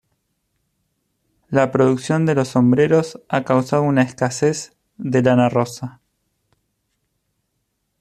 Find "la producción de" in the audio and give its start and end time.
1.49-2.33